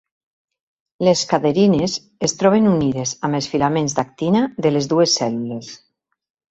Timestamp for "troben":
2.41-2.71